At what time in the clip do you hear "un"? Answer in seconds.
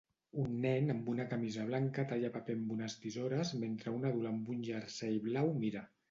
0.43-0.53, 3.97-4.07, 4.55-4.63